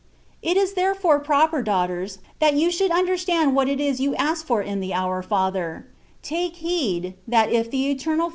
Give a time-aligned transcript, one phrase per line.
[0.41, 4.43] It is therefore proper, daughters, that you should un derstand what it is you ask
[4.43, 5.85] for in the ^' Our Father;"
[6.23, 8.29] take heed, that if the Eternal Father I.